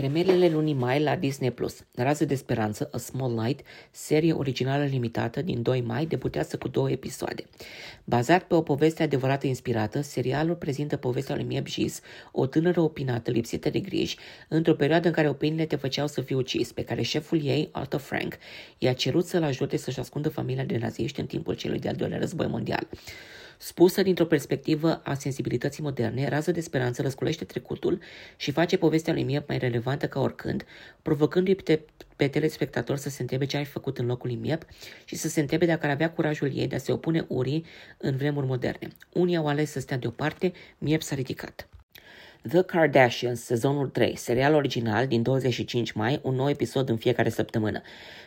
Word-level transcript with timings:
Premierele 0.00 0.48
lunii 0.48 0.74
mai 0.74 1.02
la 1.02 1.16
Disney+. 1.16 1.50
Plus. 1.50 1.84
Rază 1.94 2.24
de 2.24 2.34
speranță, 2.34 2.88
A 2.92 2.98
Small 2.98 3.42
Light, 3.44 3.66
serie 3.90 4.32
originală 4.32 4.84
limitată 4.84 5.42
din 5.42 5.62
2 5.62 5.80
mai, 5.80 6.06
debutează 6.06 6.56
cu 6.56 6.68
două 6.68 6.90
episoade. 6.90 7.44
Bazat 8.04 8.42
pe 8.42 8.54
o 8.54 8.62
poveste 8.62 9.02
adevărată 9.02 9.46
inspirată, 9.46 10.00
serialul 10.00 10.54
prezintă 10.54 10.96
povestea 10.96 11.34
lui 11.34 11.44
Mieb 11.44 11.66
Gis, 11.66 12.00
o 12.32 12.46
tânără 12.46 12.80
opinată 12.80 13.30
lipsită 13.30 13.70
de 13.70 13.78
griji, 13.78 14.16
într-o 14.48 14.74
perioadă 14.74 15.06
în 15.06 15.14
care 15.14 15.28
opiniile 15.28 15.66
te 15.66 15.76
făceau 15.76 16.06
să 16.06 16.20
fii 16.20 16.36
ucis, 16.36 16.72
pe 16.72 16.84
care 16.84 17.02
șeful 17.02 17.44
ei, 17.44 17.68
Arthur 17.72 18.00
Frank, 18.00 18.34
i-a 18.78 18.92
cerut 18.92 19.26
să-l 19.26 19.42
ajute 19.42 19.76
să-și 19.76 20.00
ascundă 20.00 20.28
familia 20.28 20.64
de 20.64 20.78
naziști 20.78 21.20
în 21.20 21.26
timpul 21.26 21.54
celui 21.54 21.78
de-al 21.78 21.94
doilea 21.94 22.18
război 22.18 22.46
mondial. 22.46 22.86
Spusă 23.62 24.02
dintr-o 24.02 24.24
perspectivă 24.24 25.00
a 25.04 25.14
sensibilității 25.14 25.82
moderne, 25.82 26.28
Rază 26.28 26.50
de 26.50 26.60
Speranță 26.60 27.02
răsculește 27.02 27.44
trecutul 27.44 28.00
și 28.36 28.50
face 28.50 28.76
povestea 28.76 29.12
lui 29.12 29.22
Miep 29.22 29.48
mai 29.48 29.58
relevantă 29.58 30.08
ca 30.08 30.20
oricând, 30.20 30.64
provocându-i 31.02 31.54
pe, 31.54 31.80
pe 32.16 32.28
telespectator 32.28 32.96
să 32.96 33.08
se 33.08 33.22
întrebe 33.22 33.44
ce 33.44 33.56
ai 33.56 33.64
făcut 33.64 33.98
în 33.98 34.06
locul 34.06 34.28
lui 34.28 34.38
Miep 34.38 34.62
și 35.04 35.16
să 35.16 35.28
se 35.28 35.40
întrebe 35.40 35.66
dacă 35.66 35.86
ar 35.86 35.92
avea 35.92 36.10
curajul 36.10 36.56
ei 36.56 36.66
de 36.66 36.74
a 36.74 36.78
se 36.78 36.92
opune 36.92 37.24
urii 37.28 37.64
în 37.96 38.16
vremuri 38.16 38.46
moderne. 38.46 38.88
Unii 39.12 39.36
au 39.36 39.46
ales 39.46 39.70
să 39.70 39.80
stea 39.80 39.98
deoparte, 39.98 40.52
Miep 40.78 41.02
s-a 41.02 41.14
ridicat. 41.14 41.68
The 42.48 42.62
Kardashians, 42.62 43.40
sezonul 43.40 43.88
3, 43.88 44.16
serial 44.16 44.54
original 44.54 45.06
din 45.06 45.22
25 45.22 45.92
mai, 45.92 46.20
un 46.22 46.34
nou 46.34 46.48
episod 46.48 46.88
în 46.88 46.96
fiecare 46.96 47.28
săptămână. 47.28 47.80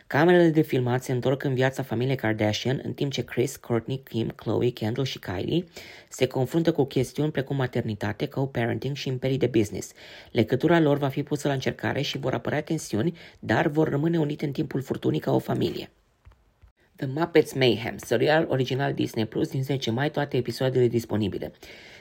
Camerele 0.07 0.49
de 0.49 0.61
filmat 0.61 1.03
se 1.03 1.11
întorc 1.11 1.43
în 1.43 1.53
viața 1.53 1.83
familiei 1.83 2.15
Kardashian, 2.15 2.81
în 2.83 2.93
timp 2.93 3.11
ce 3.11 3.23
Chris, 3.23 3.55
Courtney, 3.55 4.01
Kim, 4.03 4.27
Chloe, 4.27 4.69
Kendall 4.69 5.05
și 5.05 5.19
Kylie 5.19 5.65
se 6.09 6.27
confruntă 6.27 6.71
cu 6.71 6.83
chestiuni 6.85 7.31
precum 7.31 7.55
maternitate, 7.55 8.27
co-parenting 8.27 8.95
și 8.95 9.07
imperii 9.07 9.37
de 9.37 9.47
business. 9.47 9.91
Legătura 10.31 10.79
lor 10.79 10.97
va 10.97 11.07
fi 11.07 11.23
pusă 11.23 11.47
la 11.47 11.53
încercare 11.53 12.01
și 12.01 12.17
vor 12.17 12.33
apărea 12.33 12.61
tensiuni, 12.61 13.17
dar 13.39 13.67
vor 13.67 13.89
rămâne 13.89 14.19
unite 14.19 14.45
în 14.45 14.51
timpul 14.51 14.81
furtunii 14.81 15.19
ca 15.19 15.33
o 15.33 15.39
familie. 15.39 15.89
The 16.95 17.07
Muppets 17.07 17.53
Mayhem, 17.53 17.97
serial 17.97 18.45
original 18.49 18.93
Disney 18.93 19.25
Plus 19.25 19.49
din 19.49 19.63
10 19.63 19.91
mai, 19.91 20.11
toate 20.11 20.37
episoadele 20.37 20.87
disponibile. 20.87 21.51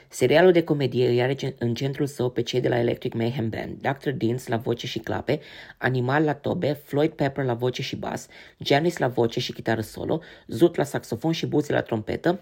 Serialul 0.09 0.51
de 0.51 0.63
comedie 0.63 1.07
îi 1.07 1.21
are 1.21 1.55
în 1.57 1.73
centrul 1.73 2.05
său 2.05 2.29
pe 2.29 2.41
cei 2.41 2.61
de 2.61 2.67
la 2.67 2.79
Electric 2.79 3.13
Mayhem 3.13 3.49
Band, 3.49 3.81
Dr. 3.81 4.09
Deans 4.09 4.47
la 4.47 4.57
voce 4.57 4.87
și 4.87 4.99
clape, 4.99 5.39
Animal 5.77 6.23
la 6.23 6.33
tobe, 6.33 6.73
Floyd 6.83 7.11
Pepper 7.11 7.45
la 7.45 7.53
voce 7.53 7.81
și 7.81 7.95
bas, 7.95 8.27
Janice 8.57 8.99
la 8.99 9.07
voce 9.07 9.39
și 9.39 9.53
chitară 9.53 9.81
solo, 9.81 10.21
Zut 10.47 10.75
la 10.75 10.83
saxofon 10.83 11.31
și 11.31 11.45
Buzi 11.45 11.71
la 11.71 11.81
trompetă, 11.81 12.39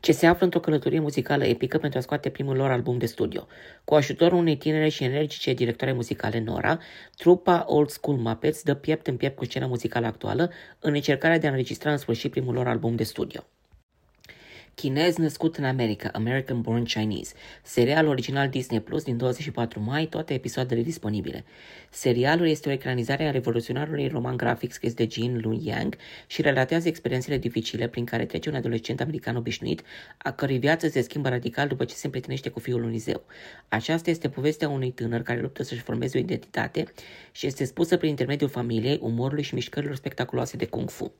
ce 0.00 0.12
se 0.12 0.26
află 0.26 0.44
într-o 0.44 0.60
călătorie 0.60 1.00
muzicală 1.00 1.44
epică 1.44 1.78
pentru 1.78 1.98
a 1.98 2.02
scoate 2.02 2.28
primul 2.28 2.56
lor 2.56 2.70
album 2.70 2.98
de 2.98 3.06
studio. 3.06 3.46
Cu 3.84 3.94
ajutorul 3.94 4.38
unei 4.38 4.56
tinere 4.56 4.88
și 4.88 5.04
energice 5.04 5.52
directoare 5.52 5.92
muzicale 5.92 6.40
Nora, 6.40 6.78
trupa 7.16 7.64
Old 7.68 7.88
School 7.88 8.16
Muppets 8.16 8.62
dă 8.62 8.74
piept 8.74 9.06
în 9.06 9.16
piept 9.16 9.36
cu 9.36 9.44
scena 9.44 9.66
muzicală 9.66 10.06
actuală 10.06 10.50
în 10.78 10.94
încercarea 10.94 11.38
de 11.38 11.46
a 11.46 11.50
înregistra 11.50 11.90
în 11.90 11.96
sfârșit 11.96 12.30
primul 12.30 12.54
lor 12.54 12.68
album 12.68 12.94
de 12.94 13.04
studio. 13.04 13.46
Chinez 14.74 15.16
născut 15.16 15.56
în 15.56 15.64
America, 15.64 16.10
American 16.12 16.60
Born 16.60 16.84
Chinese, 16.84 17.34
serial 17.62 18.06
original 18.06 18.48
Disney 18.48 18.80
Plus 18.80 19.02
din 19.02 19.16
24 19.16 19.80
mai, 19.80 20.06
toate 20.06 20.34
episoadele 20.34 20.82
disponibile. 20.82 21.44
Serialul 21.90 22.46
este 22.46 22.68
o 22.68 22.72
ecranizare 22.72 23.24
a 23.24 23.30
revoluționarului 23.30 24.08
roman 24.08 24.36
grafic 24.36 24.72
scris 24.72 24.94
de 24.94 25.08
Jin 25.10 25.40
Lu 25.42 25.60
Yang 25.62 25.96
și 26.26 26.42
relatează 26.42 26.88
experiențele 26.88 27.38
dificile 27.38 27.88
prin 27.88 28.04
care 28.04 28.24
trece 28.24 28.48
un 28.48 28.54
adolescent 28.54 29.00
american 29.00 29.36
obișnuit, 29.36 29.82
a 30.18 30.30
cărui 30.32 30.58
viață 30.58 30.88
se 30.88 31.00
schimbă 31.00 31.28
radical 31.28 31.68
după 31.68 31.84
ce 31.84 31.94
se 31.94 32.06
împletinește 32.06 32.48
cu 32.48 32.58
fiul 32.58 32.82
unui 32.82 32.98
zeu. 32.98 33.24
Aceasta 33.68 34.10
este 34.10 34.28
povestea 34.28 34.68
unui 34.68 34.90
tânăr 34.90 35.22
care 35.22 35.40
luptă 35.40 35.62
să-și 35.62 35.82
formeze 35.82 36.18
o 36.18 36.20
identitate 36.20 36.92
și 37.32 37.46
este 37.46 37.64
spusă 37.64 37.96
prin 37.96 38.10
intermediul 38.10 38.50
familiei, 38.50 38.98
umorului 39.02 39.42
și 39.42 39.54
mișcărilor 39.54 39.96
spectaculoase 39.96 40.56
de 40.56 40.66
kung 40.66 40.90
fu. 40.90 41.12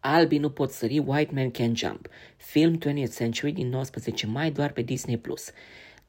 Albi 0.00 0.38
nu 0.38 0.50
pot 0.50 0.70
sări, 0.70 0.98
White 0.98 1.34
Man 1.34 1.50
Can 1.50 1.74
Jump, 1.76 2.08
film 2.36 2.78
20th 2.78 3.10
Century 3.10 3.52
din 3.52 3.68
19 3.68 4.26
mai 4.26 4.50
doar 4.50 4.72
pe 4.72 4.82
Disney+. 4.82 5.20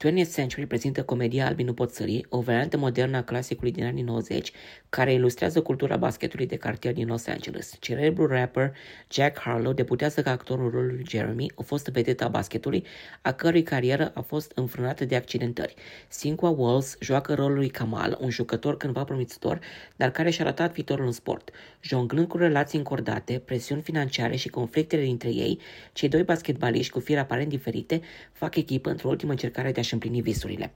Plus. 0.02 0.12
20th 0.12 0.34
Century 0.34 0.66
prezintă 0.66 1.04
comedia 1.04 1.46
Albi 1.46 1.64
nu 1.64 1.74
pot 1.74 1.92
sări, 1.92 2.26
o 2.30 2.40
variantă 2.40 2.78
modernă 2.78 3.18
a 3.18 3.24
clasicului 3.24 3.72
din 3.72 3.86
anii 3.86 4.04
90, 4.04 4.52
care 4.90 5.14
ilustrează 5.14 5.62
cultura 5.62 5.98
basketului 5.98 6.46
de 6.46 6.56
cartier 6.56 6.94
din 6.94 7.08
Los 7.08 7.28
Angeles. 7.28 7.76
Cerebrul 7.80 8.28
rapper 8.28 8.74
Jack 9.12 9.40
Harlow 9.40 9.74
debutează 9.74 10.22
ca 10.22 10.32
actorul 10.32 10.70
rolului 10.70 11.06
Jeremy, 11.08 11.52
o 11.56 11.64
fostă 11.64 11.92
vedetă 11.92 12.24
a 12.24 12.28
basketului, 12.28 12.86
a 13.22 13.32
cărui 13.32 13.64
carieră 13.64 14.12
a 14.14 14.22
fost 14.22 14.52
înfrânată 14.56 15.06
de 15.06 15.16
accidentări. 15.16 15.74
Cinqua 16.20 16.50
Walls 16.50 16.98
joacă 17.00 17.34
rolul 17.34 17.58
lui 17.58 17.70
Kamal, 17.70 18.18
un 18.22 18.30
jucător 18.30 18.78
cândva 18.78 19.04
promițător, 19.04 19.60
dar 19.96 20.12
care 20.12 20.30
și-a 20.30 20.44
ratat 20.44 20.74
viitorul 20.74 21.06
în 21.06 21.12
sport. 21.12 21.52
Jonglând 21.82 22.28
cu 22.28 22.38
relații 22.38 22.78
încordate, 22.78 23.42
presiuni 23.46 23.82
financiare 23.82 24.36
și 24.36 24.50
conflictele 24.50 25.02
dintre 25.02 25.30
ei, 25.30 25.60
cei 25.94 26.10
doi 26.10 26.24
basketbaliști 26.24 26.92
cu 26.92 27.00
fir 27.00 27.18
aparent 27.18 27.50
diferite 27.50 28.02
fac 28.32 28.56
echipă 28.56 28.90
într-o 28.90 29.10
ultimă 29.10 29.32
încercare 29.32 29.72
de 29.72 29.80
a-și 29.92 29.94
împlini 29.94 30.22
visurile. 30.22 30.74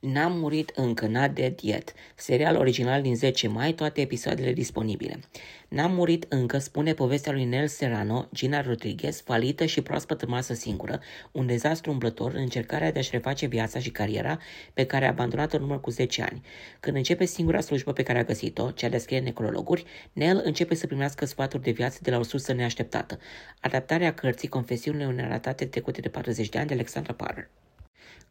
N-am 0.00 0.38
murit 0.38 0.72
încă, 0.74 1.06
Not 1.06 1.34
Dead 1.34 1.58
Yet, 1.60 1.92
serial 2.14 2.56
original 2.56 3.02
din 3.02 3.16
10 3.16 3.48
mai, 3.48 3.72
toate 3.72 4.00
episoadele 4.00 4.52
disponibile. 4.52 5.20
N-am 5.68 5.92
murit 5.92 6.26
încă, 6.28 6.58
spune 6.58 6.94
povestea 6.94 7.32
lui 7.32 7.44
Nel 7.44 7.66
Serrano, 7.66 8.28
Gina 8.34 8.60
Rodriguez, 8.60 9.20
falită 9.20 9.64
și 9.64 9.82
proaspăt 9.82 10.20
rămasă 10.20 10.54
singură, 10.54 11.00
un 11.32 11.46
dezastru 11.46 11.90
umblător 11.90 12.32
în 12.32 12.40
încercarea 12.40 12.92
de 12.92 12.98
a-și 12.98 13.10
reface 13.10 13.46
viața 13.46 13.78
și 13.78 13.90
cariera 13.90 14.38
pe 14.74 14.86
care 14.86 15.04
a 15.04 15.08
abandonat-o 15.08 15.56
în 15.56 15.62
urmă 15.62 15.78
cu 15.78 15.90
10 15.90 16.22
ani. 16.22 16.42
Când 16.80 16.96
începe 16.96 17.24
singura 17.24 17.60
slujbă 17.60 17.92
pe 17.92 18.02
care 18.02 18.18
a 18.18 18.24
găsit-o, 18.24 18.70
cea 18.70 18.88
de 18.88 18.96
a 18.96 18.98
scrie 18.98 19.20
necrologuri, 19.20 19.84
Nel 20.12 20.40
începe 20.44 20.74
să 20.74 20.86
primească 20.86 21.24
sfaturi 21.24 21.62
de 21.62 21.70
viață 21.70 21.98
de 22.02 22.10
la 22.10 22.18
o 22.18 22.22
sursă 22.22 22.52
neașteptată. 22.52 23.18
Adaptarea 23.60 24.14
cărții 24.14 24.48
Confesiunile 24.48 25.06
unei 25.06 25.26
ratate 25.28 25.64
trecute 25.64 26.00
de 26.00 26.08
40 26.08 26.48
de 26.48 26.58
ani 26.58 26.68
de 26.68 26.74
Alexandra 26.74 27.12
Parr. 27.12 27.38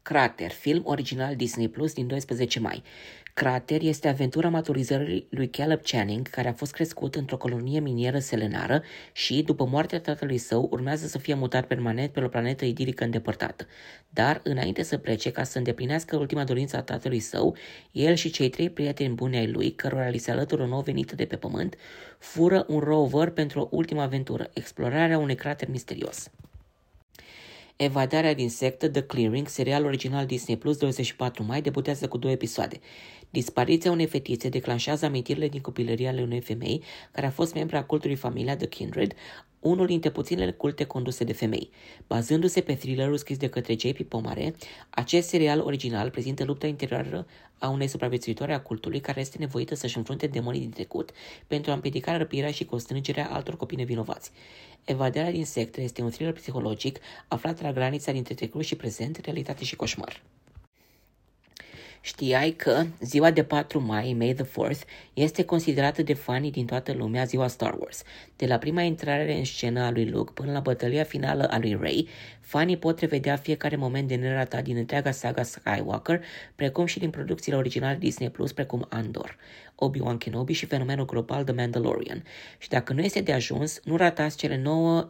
Crater, 0.01 0.51
film 0.51 0.81
original 0.85 1.35
Disney 1.35 1.67
Plus 1.67 1.93
din 1.93 2.07
12 2.07 2.59
mai. 2.59 2.83
Crater 3.33 3.81
este 3.81 4.07
aventura 4.07 4.49
maturizării 4.49 5.27
lui 5.29 5.49
Caleb 5.49 5.81
Channing, 5.81 6.27
care 6.27 6.47
a 6.47 6.53
fost 6.53 6.71
crescut 6.71 7.15
într-o 7.15 7.37
colonie 7.37 7.79
minieră 7.79 8.19
selenară 8.19 8.83
și, 9.11 9.41
după 9.41 9.65
moartea 9.65 9.99
tatălui 9.99 10.37
său, 10.37 10.67
urmează 10.71 11.07
să 11.07 11.17
fie 11.17 11.33
mutat 11.33 11.67
permanent 11.67 12.11
pe 12.11 12.23
o 12.23 12.27
planetă 12.27 12.65
idilică 12.65 13.03
îndepărtată. 13.03 13.67
Dar, 14.09 14.41
înainte 14.43 14.83
să 14.83 14.97
plece 14.97 15.31
ca 15.31 15.43
să 15.43 15.57
îndeplinească 15.57 16.17
ultima 16.17 16.43
dorință 16.43 16.77
a 16.77 16.81
tatălui 16.81 17.19
său, 17.19 17.55
el 17.91 18.15
și 18.15 18.29
cei 18.29 18.49
trei 18.49 18.69
prieteni 18.69 19.13
buni 19.13 19.37
ai 19.37 19.51
lui, 19.51 19.71
cărora 19.71 20.09
li 20.09 20.17
se 20.17 20.31
alătură 20.31 20.63
o 20.63 20.67
nouă 20.67 20.81
venită 20.81 21.15
de 21.15 21.25
pe 21.25 21.35
pământ, 21.35 21.75
fură 22.17 22.65
un 22.67 22.79
rover 22.79 23.29
pentru 23.29 23.59
o 23.59 23.67
ultimă 23.71 24.01
aventură, 24.01 24.49
explorarea 24.53 25.17
unui 25.17 25.35
crater 25.35 25.69
misterios. 25.69 26.29
Evadarea 27.81 28.33
din 28.33 28.49
sectă, 28.49 28.89
The 28.89 29.01
Clearing, 29.01 29.47
serial 29.47 29.85
original 29.85 30.25
Disney 30.25 30.57
Plus 30.57 30.77
24 30.77 31.43
mai, 31.43 31.61
debutează 31.61 32.07
cu 32.07 32.17
două 32.17 32.33
episoade. 32.33 32.79
Dispariția 33.29 33.91
unei 33.91 34.07
fetițe 34.07 34.49
declanșează 34.49 35.05
amintirile 35.05 35.47
din 35.47 35.61
copilăria 35.61 36.09
ale 36.09 36.21
unei 36.21 36.41
femei 36.41 36.83
care 37.11 37.25
a 37.25 37.31
fost 37.31 37.53
membra 37.53 37.77
a 37.77 37.83
cultului 37.83 38.15
Familia 38.15 38.57
The 38.57 38.67
Kindred, 38.67 39.13
unul 39.59 39.85
dintre 39.85 40.09
puținele 40.09 40.51
culte 40.51 40.83
conduse 40.83 41.23
de 41.23 41.33
femei. 41.33 41.69
Bazându-se 42.07 42.61
pe 42.61 42.73
thrillerul 42.73 43.17
scris 43.17 43.37
de 43.37 43.49
către 43.49 43.73
J.P. 43.73 44.01
Pomare, 44.01 44.55
acest 44.89 45.27
serial 45.27 45.59
original 45.59 46.09
prezintă 46.09 46.43
lupta 46.43 46.67
interioară 46.67 47.27
a 47.57 47.69
unei 47.69 47.87
supraviețuitoare 47.87 48.53
a 48.53 48.61
cultului 48.61 48.99
care 48.99 49.19
este 49.19 49.37
nevoită 49.37 49.75
să-și 49.75 49.97
înfrunte 49.97 50.27
demonii 50.27 50.59
din 50.59 50.69
trecut 50.69 51.11
pentru 51.47 51.71
a 51.71 51.73
împiedica 51.73 52.17
răpirea 52.17 52.51
și 52.51 52.65
constrângerea 52.65 53.29
altor 53.31 53.57
copii 53.57 53.77
nevinovați. 53.77 54.31
Evadarea 54.83 55.31
din 55.31 55.45
sectă 55.45 55.81
este 55.81 56.01
un 56.01 56.09
thriller 56.09 56.33
psihologic 56.33 56.99
aflat 57.27 57.61
la 57.61 57.73
granița 57.73 58.11
dintre 58.11 58.33
trecut 58.33 58.63
și 58.63 58.75
prezent, 58.75 59.17
realitate 59.17 59.63
și 59.63 59.75
coșmar. 59.75 60.21
Știai 62.01 62.51
că 62.51 62.85
ziua 62.99 63.31
de 63.31 63.43
4 63.43 63.81
mai, 63.81 64.15
May 64.17 64.33
the 64.33 64.45
4th, 64.45 64.81
este 65.13 65.43
considerată 65.43 66.03
de 66.03 66.13
fanii 66.13 66.51
din 66.51 66.65
toată 66.65 66.93
lumea 66.93 67.23
ziua 67.23 67.47
Star 67.47 67.75
Wars. 67.79 68.03
De 68.35 68.45
la 68.45 68.57
prima 68.57 68.81
intrare 68.81 69.37
în 69.37 69.43
scenă 69.43 69.81
a 69.81 69.91
lui 69.91 70.09
Luke 70.09 70.31
până 70.33 70.51
la 70.51 70.59
bătălia 70.59 71.03
finală 71.03 71.47
a 71.49 71.57
lui 71.59 71.77
Rey, 71.81 72.07
fanii 72.39 72.77
pot 72.77 72.99
revedea 72.99 73.35
fiecare 73.35 73.75
moment 73.75 74.07
de 74.07 74.15
neratat 74.15 74.63
din 74.63 74.77
întreaga 74.77 75.11
saga 75.11 75.43
Skywalker, 75.43 76.23
precum 76.55 76.85
și 76.85 76.99
din 76.99 77.09
producțiile 77.09 77.57
originale 77.57 77.97
Disney 77.97 78.29
Plus, 78.29 78.51
precum 78.51 78.85
Andor, 78.89 79.37
Obi-Wan 79.75 80.17
Kenobi 80.17 80.53
și 80.53 80.65
fenomenul 80.65 81.05
global 81.05 81.43
The 81.43 81.53
Mandalorian. 81.53 82.23
Și 82.57 82.69
dacă 82.69 82.93
nu 82.93 83.01
este 83.01 83.21
de 83.21 83.33
ajuns, 83.33 83.79
nu 83.83 83.95
ratați 83.95 84.37
cele 84.37 84.57
nouă 84.57 85.09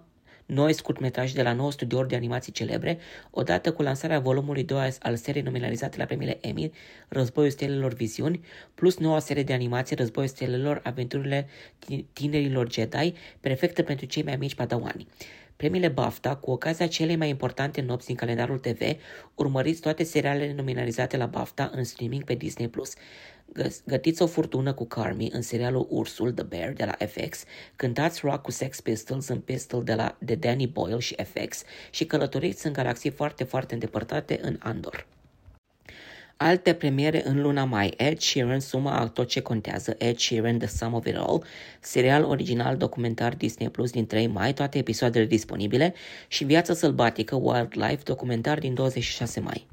noi 0.49 0.73
scurtmetraje 0.73 1.33
de 1.33 1.41
la 1.41 1.53
nou 1.53 1.71
studiouri 1.71 2.07
de 2.07 2.15
animații 2.15 2.51
celebre, 2.51 2.97
odată 3.31 3.71
cu 3.71 3.81
lansarea 3.81 4.19
volumului 4.19 4.63
2 4.63 4.89
al 4.99 5.15
seriei 5.15 5.43
nominalizate 5.43 5.97
la 5.97 6.05
premiile 6.05 6.37
Emmy, 6.41 6.71
Războiul 7.07 7.49
Stelelor 7.49 7.93
Viziuni, 7.93 8.41
plus 8.75 8.97
noua 8.97 9.19
serie 9.19 9.43
de 9.43 9.53
animație 9.53 9.95
Războiul 9.95 10.29
Stelelor, 10.29 10.79
Aventurile 10.83 11.47
Tinerilor 12.13 12.71
Jedi, 12.71 13.13
perfectă 13.39 13.83
pentru 13.83 14.05
cei 14.05 14.23
mai 14.23 14.35
mici 14.35 14.55
padawani. 14.55 15.07
Premiile 15.59 15.87
BAFTA, 15.87 16.35
cu 16.35 16.51
ocazia 16.51 16.87
celei 16.87 17.15
mai 17.15 17.29
importante 17.29 17.81
nopți 17.81 18.05
din 18.05 18.15
calendarul 18.15 18.59
TV, 18.59 18.81
urmăriți 19.35 19.81
toate 19.81 20.03
serialele 20.03 20.53
nominalizate 20.53 21.17
la 21.17 21.25
BAFTA 21.25 21.71
în 21.73 21.83
streaming 21.83 22.23
pe 22.23 22.33
Disney+. 22.33 22.69
Gătiți 23.85 24.21
o 24.21 24.27
furtună 24.27 24.73
cu 24.73 24.85
Carmi 24.85 25.29
în 25.31 25.41
serialul 25.41 25.87
Ursul, 25.89 26.31
The 26.31 26.43
Bear, 26.43 26.71
de 26.73 26.85
la 26.85 27.05
FX, 27.05 27.43
cântați 27.75 28.19
rock 28.23 28.41
cu 28.41 28.51
Sex 28.51 28.81
Pistols 28.81 29.27
în 29.27 29.39
Pistol 29.39 29.83
de, 29.83 29.93
la, 29.93 30.17
de 30.19 30.35
Danny 30.35 30.67
Boyle 30.67 30.99
și 30.99 31.15
FX 31.23 31.63
și 31.89 32.05
călătoriți 32.05 32.65
în 32.65 32.73
galaxii 32.73 33.09
foarte, 33.09 33.43
foarte 33.43 33.73
îndepărtate 33.73 34.39
în 34.41 34.55
Andor. 34.59 35.07
Alte 36.41 36.73
premiere 36.73 37.27
în 37.27 37.41
luna 37.41 37.65
mai, 37.65 37.93
Ed 37.97 38.19
Sheeran, 38.19 38.59
Suma 38.59 38.97
a 38.99 39.07
tot 39.07 39.27
ce 39.27 39.41
contează, 39.41 39.95
Ed 39.97 40.17
Sheeran, 40.17 40.57
The 40.57 40.67
Sum 40.67 40.93
of 40.93 41.05
It 41.05 41.15
All, 41.15 41.43
serial 41.79 42.23
original 42.23 42.77
documentar 42.77 43.35
Disney 43.35 43.69
Plus 43.69 43.91
din 43.91 44.05
3 44.07 44.27
mai, 44.27 44.53
toate 44.53 44.77
episoadele 44.77 45.25
disponibile, 45.25 45.93
și 46.27 46.43
Viața 46.43 46.73
sălbatică, 46.73 47.35
Wildlife, 47.35 48.01
documentar 48.03 48.59
din 48.59 48.73
26 48.73 49.39
mai. 49.39 49.69